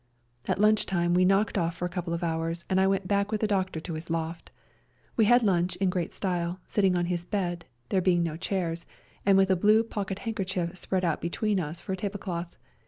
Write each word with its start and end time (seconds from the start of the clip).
At 0.47 0.59
lunch 0.59 0.87
time 0.87 1.13
we 1.13 1.25
knocked 1.25 1.59
off 1.59 1.75
for 1.75 1.85
a 1.85 1.89
couple 1.89 2.11
of 2.11 2.23
hours, 2.23 2.65
and 2.71 2.81
I 2.81 2.87
went 2.87 3.07
back 3.07 3.31
with 3.31 3.39
the 3.41 3.45
doctor 3.45 3.79
to 3.81 3.93
his 3.93 4.09
loft. 4.09 4.49
We 5.15 5.25
had 5.25 5.43
lunch 5.43 5.75
in 5.75 5.91
great 5.91 6.11
style, 6.11 6.59
sitting 6.65 6.95
on 6.95 7.05
his 7.05 7.23
bed, 7.23 7.65
there 7.89 8.01
being 8.01 8.23
no 8.23 8.35
chairs, 8.35 8.87
and 9.27 9.37
with 9.37 9.51
a 9.51 9.55
blue 9.55 9.83
pocket 9.83 10.17
hand 10.25 10.37
kerchief 10.37 10.75
spread 10.75 11.05
out 11.05 11.21
between 11.21 11.59
us 11.59 11.81
for 11.81 11.93
a 11.93 11.97
table 11.97 12.17
cloth. 12.17 12.55